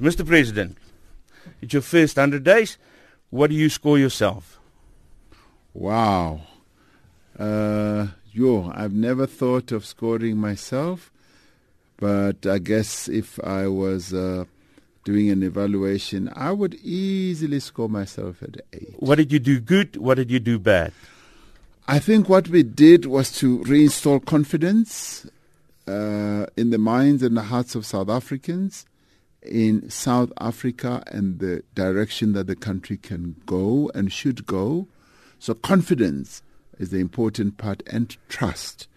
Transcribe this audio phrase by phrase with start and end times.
[0.00, 0.26] So, Mr.
[0.26, 0.78] President,
[1.60, 2.78] it's your first 100 days.
[3.28, 4.58] What do you score yourself?
[5.74, 6.40] Wow.
[7.38, 11.12] Uh, yo, I've never thought of scoring myself,
[11.98, 14.44] but I guess if I was uh,
[15.04, 18.94] doing an evaluation, I would easily score myself at eight.
[18.98, 19.96] What did you do good?
[19.96, 20.92] What did you do bad?
[21.88, 25.26] I think what we did was to reinstall confidence
[25.86, 28.86] uh, in the minds and the hearts of South Africans
[29.42, 34.88] in South Africa and the direction that the country can go and should go.
[35.38, 36.42] So, confidence
[36.78, 38.88] is the important part, and trust.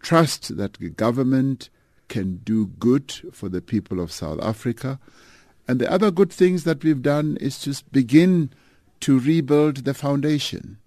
[0.00, 1.68] Trust that the government
[2.08, 4.98] can do good for the people of South Africa.
[5.66, 8.50] And the other good things that we've done is to begin
[9.00, 10.78] to rebuild the foundation,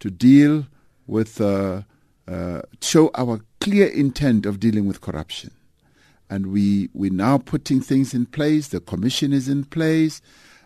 [0.00, 0.66] to deal
[1.06, 1.82] with, uh,
[2.28, 5.52] uh, show our clear intent of dealing with corruption
[6.28, 8.68] and we we're now putting things in place.
[8.68, 10.20] The commission is in place.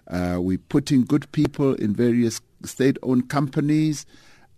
[0.08, 4.06] Uh, we're putting good people in various state-owned companies,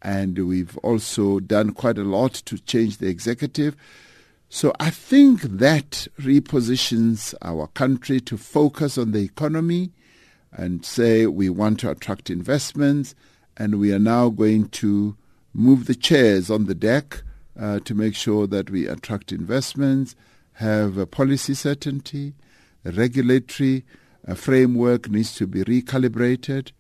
[0.00, 3.77] and we've also done quite a lot to change the executive.
[4.48, 9.92] So I think that repositions our country to focus on the economy
[10.53, 13.14] and say we want to attract investments,
[13.56, 15.16] and we are now going to
[15.55, 17.22] move the chairs on the deck
[17.59, 20.14] uh, to make sure that we attract investments
[20.55, 22.34] have a policy certainty,
[22.84, 23.84] a regulatory
[24.34, 26.72] framework needs to be recalibrated,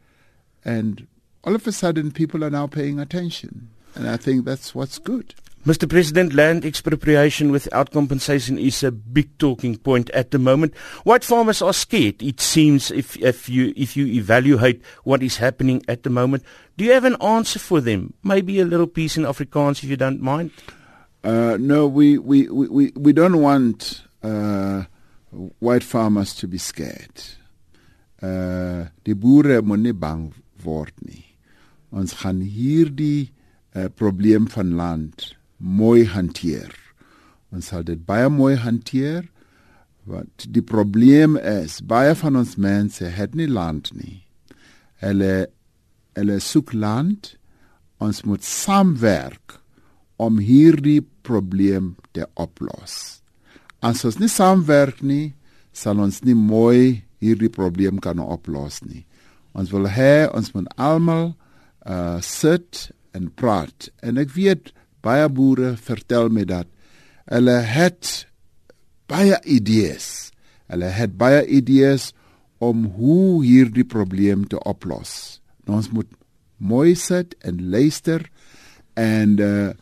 [0.64, 1.06] and
[1.44, 3.70] all of a sudden people are now paying attention.
[3.94, 5.34] And I think that's what's good.
[5.64, 5.88] Mr.
[5.88, 10.76] President, land expropriation without compensation is a big talking point at the moment.
[11.04, 15.80] White farmers are scared, it seems, if, if, you, if you evaluate what is happening
[15.86, 16.42] at the moment.
[16.76, 18.12] Do you have an answer for them?
[18.24, 20.50] Maybe a little piece in Afrikaans, if you don't mind.
[21.24, 24.84] Uh, no, we, we, we, we don't want uh,
[25.60, 27.22] white farmers to be scared.
[28.20, 31.24] Uh, die boere moet nie bang word nie.
[31.94, 33.30] Ons gaan hierdie
[33.74, 35.32] uh, probleem van land
[35.62, 36.74] mooi hanteer.
[37.54, 39.28] Ons sal dit baie mooi hanteer.
[40.10, 44.24] Wat die probleem is, baie van ons mense het nie land nie.
[45.02, 45.46] Hulle
[46.18, 47.36] hulle soek land.
[48.02, 49.61] Ons moet saamwerk
[50.22, 53.22] om hierdie probleem te oplos.
[53.82, 55.32] As ons nie saamwerk nie,
[55.74, 59.04] sal ons nie mooi hierdie probleem kan oplos nie.
[59.58, 61.32] Ons wil hê ons moet almal
[61.82, 63.90] uh sit en praat.
[64.02, 64.70] En ek weet
[65.02, 66.68] baie boere vertel my dat
[67.30, 68.26] hulle het
[69.10, 70.30] baie idees.
[70.70, 72.12] Hulle het baie idees
[72.62, 75.42] om hoe hierdie probleem te oplos.
[75.66, 76.08] Nou ons moet
[76.62, 78.28] mooi sit en luister
[78.98, 79.72] en uh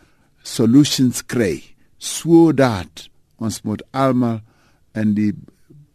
[0.47, 1.61] solutions kry
[2.01, 3.09] sodat
[3.41, 4.41] ons moet almal
[4.97, 5.33] in die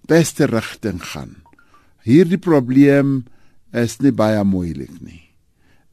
[0.10, 1.36] beste rigting gaan.
[2.06, 3.26] Hierdie probleem
[3.74, 5.24] is nie baie moeilik nie.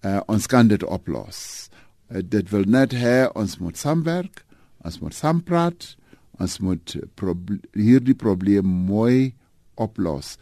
[0.05, 1.71] Uh, ons kan dit oplos.
[2.11, 4.43] Uh, dit wil net hê ons moet saamwerk,
[4.85, 5.93] ons moet saampraat,
[6.43, 9.33] ons moet proble hierdie probleem mooi
[9.81, 10.37] oplos.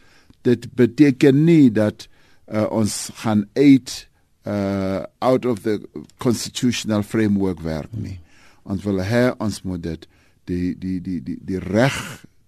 [0.47, 2.09] Dit beteken nie dat
[2.49, 4.10] uh, ons gaan uit
[4.51, 5.77] uh out of the
[6.19, 8.19] constitutional framework werk nie.
[8.65, 10.07] Ons wil hê ons moet dit
[10.51, 11.97] die die die die die reg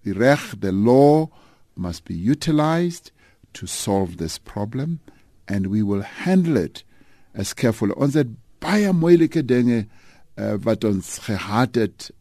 [0.03, 1.29] die reg the law
[1.75, 3.11] must be utilized
[3.53, 4.99] to solve this problem
[5.47, 6.83] and we will handle it
[7.33, 8.31] as careful ons het
[8.63, 12.11] baie moeilike dinge uh, wat ons gehad het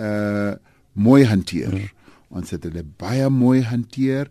[0.00, 0.56] uh
[0.92, 1.72] mooi hanteer.
[1.72, 1.88] Mm.
[2.28, 4.28] Ons het dit baie mooi hanteer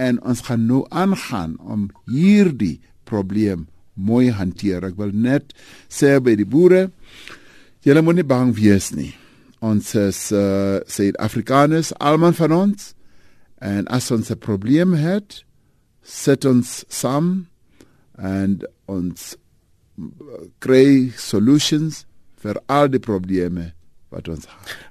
[0.00, 3.66] en ons gaan nou aangaan om hierdie probleem
[3.96, 4.84] mooi hanteer.
[4.84, 5.54] Ek wil net
[5.88, 6.86] sê by die boere,
[7.84, 9.12] julle moet nie bang wees nie.
[9.64, 12.92] Ons is uh, Suid-Afrikaners, almal van ons.
[13.64, 15.42] En as ons 'n probleem het,
[16.02, 17.46] sit ons saam
[18.18, 19.36] en ons
[19.98, 20.04] uh,
[20.60, 22.04] kry solutions
[22.36, 23.72] vir al die probleme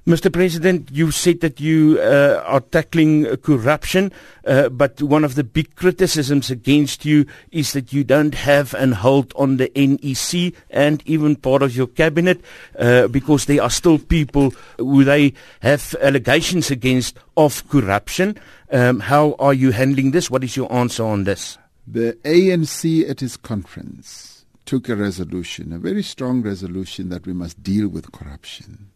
[0.06, 4.12] Mr President, you said that you uh, are tackling uh, corruption,
[4.46, 8.92] uh, but one of the big criticisms against you is that you don't have an
[8.92, 12.40] hold on the NEC and even part of your cabinet
[12.78, 18.38] uh, because there are still people who they have allegations against of corruption.
[18.70, 20.30] Um, how are you handling this?
[20.30, 21.56] What is your answer on this?
[21.86, 27.62] The ANC at its conference took a resolution, a very strong resolution that we must
[27.62, 28.90] deal with corruption.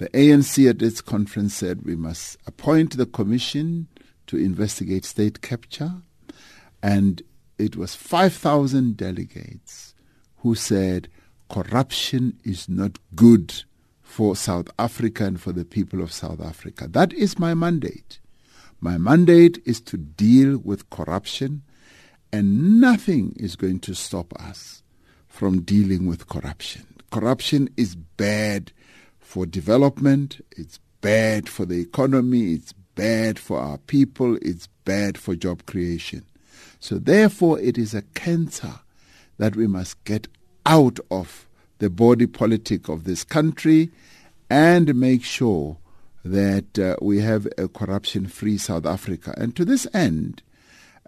[0.00, 3.86] The ANC at its conference said we must appoint the commission
[4.28, 5.92] to investigate state capture,
[6.82, 7.20] and
[7.58, 9.94] it was 5,000 delegates
[10.38, 11.10] who said
[11.50, 13.62] corruption is not good
[14.00, 16.88] for South Africa and for the people of South Africa.
[16.88, 18.20] That is my mandate.
[18.80, 21.60] My mandate is to deal with corruption,
[22.32, 24.82] and nothing is going to stop us
[25.28, 26.86] from dealing with corruption.
[27.10, 28.72] Corruption is bad
[29.30, 35.36] for development, it's bad for the economy, it's bad for our people, it's bad for
[35.36, 36.24] job creation.
[36.80, 38.80] So, therefore, it is a cancer
[39.38, 40.26] that we must get
[40.66, 41.48] out of
[41.78, 43.92] the body politic of this country
[44.50, 45.76] and make sure
[46.24, 49.32] that uh, we have a corruption free South Africa.
[49.36, 50.42] And to this end,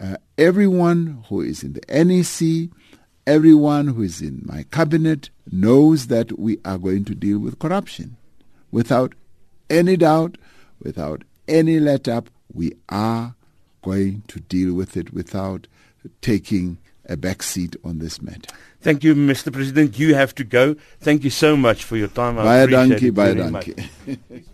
[0.00, 2.70] uh, everyone who is in the NEC,
[3.26, 8.16] everyone who is in my cabinet knows that we are going to deal with corruption.
[8.70, 9.14] Without
[9.69, 10.38] any doubt,
[10.82, 13.34] without any let up, we are
[13.82, 15.66] going to deal with it without
[16.20, 18.54] taking a back seat on this matter.
[18.80, 19.52] Thank you, Mr.
[19.52, 19.98] President.
[19.98, 20.76] You have to go.
[21.00, 22.38] Thank you so much for your time.
[22.38, 24.44] I baie dankie, baie dankie.